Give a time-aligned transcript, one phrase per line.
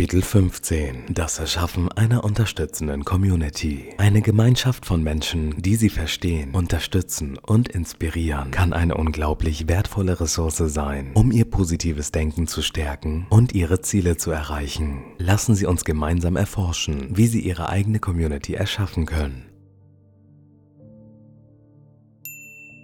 [0.00, 3.90] Kapitel 15 Das Erschaffen einer unterstützenden Community.
[3.98, 10.56] Eine Gemeinschaft von Menschen, die sie verstehen, unterstützen und inspirieren, kann eine unglaublich wertvolle Ressource
[10.56, 15.02] sein, um ihr positives Denken zu stärken und ihre Ziele zu erreichen.
[15.18, 19.49] Lassen Sie uns gemeinsam erforschen, wie Sie Ihre eigene Community erschaffen können.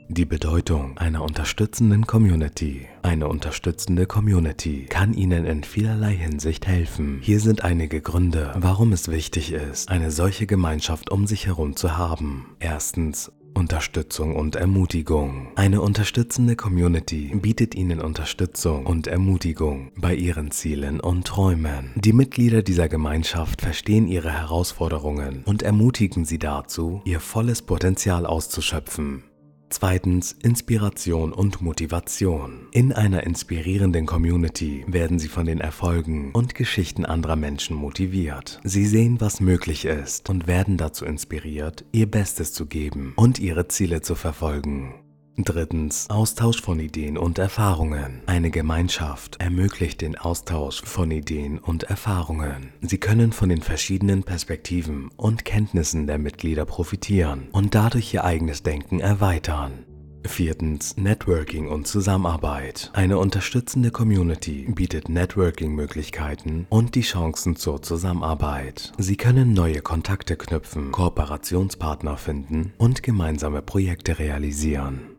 [0.09, 2.87] Die Bedeutung einer unterstützenden Community.
[3.03, 7.19] Eine unterstützende Community kann Ihnen in vielerlei Hinsicht helfen.
[7.23, 11.97] Hier sind einige Gründe, warum es wichtig ist, eine solche Gemeinschaft um sich herum zu
[11.97, 12.55] haben.
[12.61, 15.49] Erstens, Unterstützung und Ermutigung.
[15.57, 21.91] Eine unterstützende Community bietet Ihnen Unterstützung und Ermutigung bei Ihren Zielen und Träumen.
[21.97, 29.25] Die Mitglieder dieser Gemeinschaft verstehen Ihre Herausforderungen und ermutigen Sie dazu, Ihr volles Potenzial auszuschöpfen.
[29.69, 32.69] Zweitens Inspiration und Motivation.
[32.73, 38.61] In einer inspirierenden Community werden Sie von den Erfolgen und Geschichten anderer Menschen motiviert.
[38.65, 43.69] Sie sehen, was möglich ist und werden dazu inspiriert, Ihr Bestes zu geben und Ihre
[43.69, 44.95] Ziele zu verfolgen.
[45.39, 46.09] Drittens.
[46.09, 48.23] Austausch von Ideen und Erfahrungen.
[48.25, 52.73] Eine Gemeinschaft ermöglicht den Austausch von Ideen und Erfahrungen.
[52.81, 58.63] Sie können von den verschiedenen Perspektiven und Kenntnissen der Mitglieder profitieren und dadurch ihr eigenes
[58.63, 59.85] Denken erweitern.
[60.25, 60.97] Viertens.
[60.97, 62.91] Networking und Zusammenarbeit.
[62.95, 68.93] Eine unterstützende Community bietet Networking-Möglichkeiten und die Chancen zur Zusammenarbeit.
[68.99, 75.16] Sie können neue Kontakte knüpfen, Kooperationspartner finden und gemeinsame Projekte realisieren.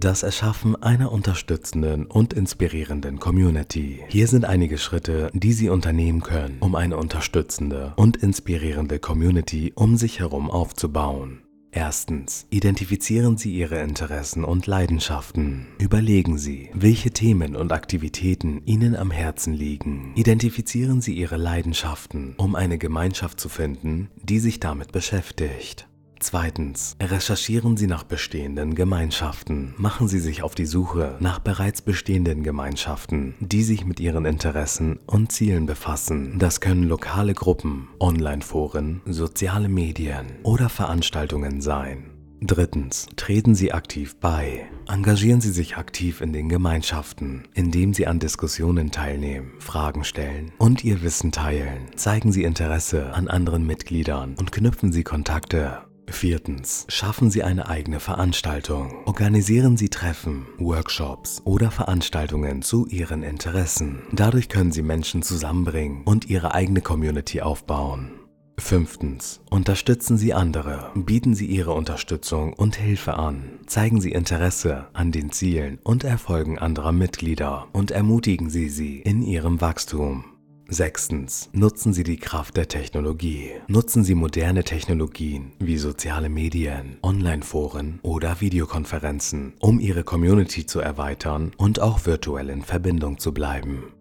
[0.00, 4.04] Das Erschaffen einer unterstützenden und inspirierenden Community.
[4.06, 9.96] Hier sind einige Schritte, die Sie unternehmen können, um eine unterstützende und inspirierende Community um
[9.96, 11.40] sich herum aufzubauen.
[11.72, 12.46] Erstens.
[12.50, 15.66] Identifizieren Sie Ihre Interessen und Leidenschaften.
[15.80, 20.12] Überlegen Sie, welche Themen und Aktivitäten Ihnen am Herzen liegen.
[20.14, 25.88] Identifizieren Sie Ihre Leidenschaften, um eine Gemeinschaft zu finden, die sich damit beschäftigt.
[26.20, 26.96] Zweitens.
[27.00, 29.74] Recherchieren Sie nach bestehenden Gemeinschaften.
[29.76, 34.98] Machen Sie sich auf die Suche nach bereits bestehenden Gemeinschaften, die sich mit Ihren Interessen
[35.06, 36.38] und Zielen befassen.
[36.38, 42.10] Das können lokale Gruppen, Online-Foren, soziale Medien oder Veranstaltungen sein.
[42.40, 43.08] Drittens.
[43.16, 44.68] Treten Sie aktiv bei.
[44.86, 50.84] Engagieren Sie sich aktiv in den Gemeinschaften, indem Sie an Diskussionen teilnehmen, Fragen stellen und
[50.84, 51.88] Ihr Wissen teilen.
[51.96, 55.87] Zeigen Sie Interesse an anderen Mitgliedern und knüpfen Sie Kontakte.
[56.10, 56.86] Viertens.
[56.88, 58.94] Schaffen Sie eine eigene Veranstaltung.
[59.04, 64.00] Organisieren Sie Treffen, Workshops oder Veranstaltungen zu Ihren Interessen.
[64.12, 68.10] Dadurch können Sie Menschen zusammenbringen und Ihre eigene Community aufbauen.
[68.58, 69.40] Fünftens.
[69.50, 70.90] Unterstützen Sie andere.
[70.94, 73.44] Bieten Sie Ihre Unterstützung und Hilfe an.
[73.66, 79.22] Zeigen Sie Interesse an den Zielen und Erfolgen anderer Mitglieder und ermutigen Sie sie in
[79.22, 80.24] ihrem Wachstum.
[80.70, 81.48] Sechstens.
[81.52, 83.52] Nutzen Sie die Kraft der Technologie.
[83.68, 91.52] Nutzen Sie moderne Technologien wie soziale Medien, Online-Foren oder Videokonferenzen, um Ihre Community zu erweitern
[91.56, 93.94] und auch virtuell in Verbindung zu bleiben.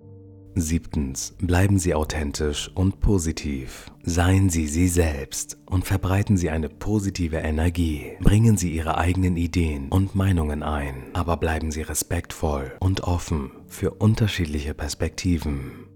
[0.55, 1.35] Siebtens.
[1.39, 3.89] Bleiben Sie authentisch und positiv.
[4.03, 8.17] Seien Sie Sie selbst und verbreiten Sie eine positive Energie.
[8.19, 13.91] Bringen Sie Ihre eigenen Ideen und Meinungen ein, aber bleiben Sie respektvoll und offen für
[13.91, 15.86] unterschiedliche Perspektiven.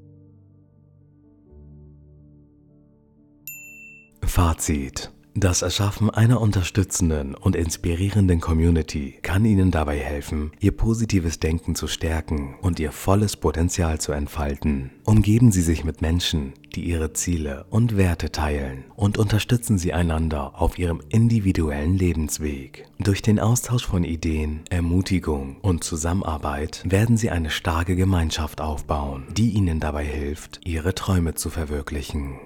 [4.32, 5.12] Fazit.
[5.36, 11.88] Das Erschaffen einer unterstützenden und inspirierenden Community kann Ihnen dabei helfen, Ihr positives Denken zu
[11.88, 14.92] stärken und Ihr volles Potenzial zu entfalten.
[15.04, 20.62] Umgeben Sie sich mit Menschen, die Ihre Ziele und Werte teilen und unterstützen Sie einander
[20.62, 22.86] auf Ihrem individuellen Lebensweg.
[23.00, 29.50] Durch den Austausch von Ideen, Ermutigung und Zusammenarbeit werden Sie eine starke Gemeinschaft aufbauen, die
[29.50, 32.40] Ihnen dabei hilft, Ihre Träume zu verwirklichen.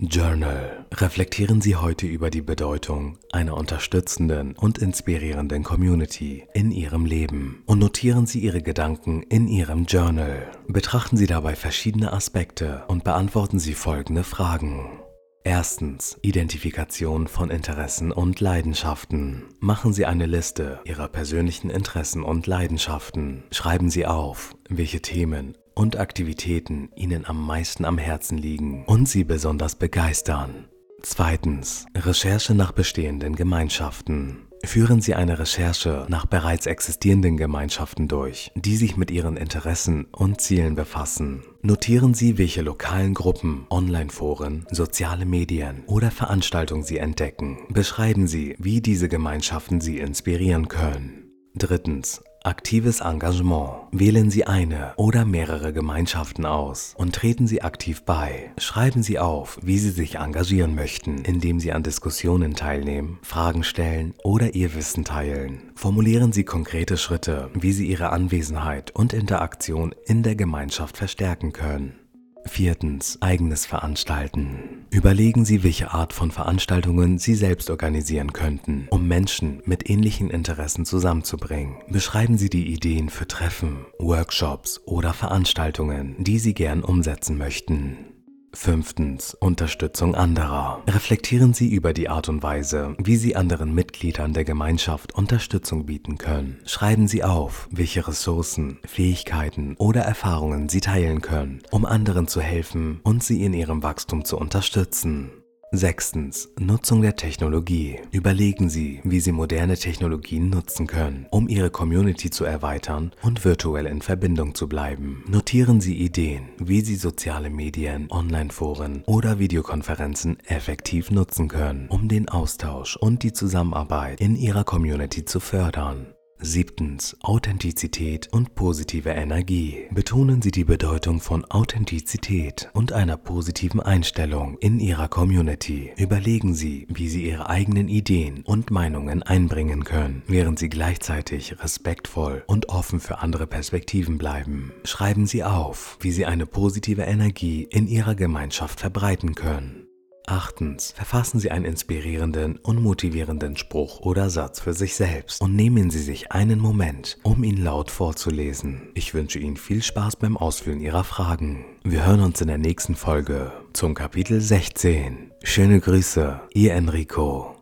[0.00, 0.86] Journal.
[0.94, 7.80] Reflektieren Sie heute über die Bedeutung einer unterstützenden und inspirierenden Community in Ihrem Leben und
[7.80, 10.52] notieren Sie Ihre Gedanken in Ihrem Journal.
[10.68, 15.00] Betrachten Sie dabei verschiedene Aspekte und beantworten Sie folgende Fragen.
[15.42, 16.16] Erstens.
[16.22, 19.46] Identifikation von Interessen und Leidenschaften.
[19.58, 23.42] Machen Sie eine Liste Ihrer persönlichen Interessen und Leidenschaften.
[23.50, 29.22] Schreiben Sie auf, welche Themen und Aktivitäten Ihnen am meisten am Herzen liegen und Sie
[29.22, 30.66] besonders begeistern.
[31.02, 31.86] Zweitens.
[31.96, 34.48] Recherche nach bestehenden Gemeinschaften.
[34.64, 40.40] Führen Sie eine Recherche nach bereits existierenden Gemeinschaften durch, die sich mit Ihren Interessen und
[40.40, 41.44] Zielen befassen.
[41.62, 47.60] Notieren Sie, welche lokalen Gruppen, Online-Foren, soziale Medien oder Veranstaltungen Sie entdecken.
[47.68, 51.30] Beschreiben Sie, wie diese Gemeinschaften Sie inspirieren können.
[51.54, 52.20] Drittens.
[52.44, 53.88] Aktives Engagement.
[53.90, 58.52] Wählen Sie eine oder mehrere Gemeinschaften aus und treten Sie aktiv bei.
[58.58, 64.14] Schreiben Sie auf, wie Sie sich engagieren möchten, indem Sie an Diskussionen teilnehmen, Fragen stellen
[64.22, 65.72] oder Ihr Wissen teilen.
[65.74, 71.98] Formulieren Sie konkrete Schritte, wie Sie Ihre Anwesenheit und Interaktion in der Gemeinschaft verstärken können.
[72.44, 73.18] Viertens.
[73.20, 74.86] Eigenes Veranstalten.
[74.90, 80.84] Überlegen Sie, welche Art von Veranstaltungen Sie selbst organisieren könnten, um Menschen mit ähnlichen Interessen
[80.84, 81.76] zusammenzubringen.
[81.88, 88.17] Beschreiben Sie die Ideen für Treffen, Workshops oder Veranstaltungen, die Sie gern umsetzen möchten.
[88.54, 89.34] Fünftens.
[89.34, 90.82] Unterstützung anderer.
[90.88, 96.18] Reflektieren Sie über die Art und Weise, wie Sie anderen Mitgliedern der Gemeinschaft Unterstützung bieten
[96.18, 96.58] können.
[96.64, 103.00] Schreiben Sie auf, welche Ressourcen, Fähigkeiten oder Erfahrungen Sie teilen können, um anderen zu helfen
[103.02, 105.30] und sie in ihrem Wachstum zu unterstützen.
[105.70, 106.48] Sechstens.
[106.58, 108.00] Nutzung der Technologie.
[108.10, 113.86] Überlegen Sie, wie Sie moderne Technologien nutzen können, um Ihre Community zu erweitern und virtuell
[113.86, 115.24] in Verbindung zu bleiben.
[115.28, 122.30] Notieren Sie Ideen, wie Sie soziale Medien, Online-Foren oder Videokonferenzen effektiv nutzen können, um den
[122.30, 126.14] Austausch und die Zusammenarbeit in Ihrer Community zu fördern.
[126.40, 127.16] Siebtens.
[127.20, 129.88] Authentizität und positive Energie.
[129.90, 135.92] Betonen Sie die Bedeutung von Authentizität und einer positiven Einstellung in Ihrer Community.
[135.96, 142.44] Überlegen Sie, wie Sie Ihre eigenen Ideen und Meinungen einbringen können, während Sie gleichzeitig respektvoll
[142.46, 144.72] und offen für andere Perspektiven bleiben.
[144.84, 149.87] Schreiben Sie auf, wie Sie eine positive Energie in Ihrer Gemeinschaft verbreiten können.
[150.28, 150.92] Achtens.
[150.96, 156.02] Verfassen Sie einen inspirierenden und motivierenden Spruch oder Satz für sich selbst und nehmen Sie
[156.02, 158.90] sich einen Moment, um ihn laut vorzulesen.
[158.94, 161.64] Ich wünsche Ihnen viel Spaß beim Ausfüllen Ihrer Fragen.
[161.82, 165.32] Wir hören uns in der nächsten Folge zum Kapitel 16.
[165.42, 167.57] Schöne Grüße, Ihr Enrico.